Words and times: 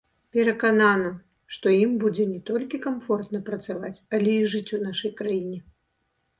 Перакананы, 0.35 1.11
што 1.57 1.67
ім 1.83 1.91
будзе 2.05 2.25
не 2.33 2.41
толькі 2.49 2.81
камфортна 2.87 3.45
працаваць, 3.53 3.95
але 4.17 4.31
і 4.41 4.51
жыць 4.57 4.67
у 4.81 4.85
нашай 4.89 5.17
краіне. 5.25 5.57